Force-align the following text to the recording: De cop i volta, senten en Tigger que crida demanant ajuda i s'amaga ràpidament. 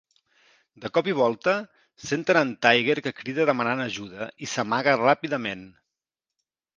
De 0.83 0.89
cop 0.93 1.09
i 1.11 1.13
volta, 1.17 1.51
senten 2.05 2.39
en 2.41 2.53
Tigger 2.67 2.95
que 3.07 3.13
crida 3.19 3.45
demanant 3.49 3.83
ajuda 3.85 4.31
i 4.47 4.49
s'amaga 4.55 4.97
ràpidament. 5.03 5.63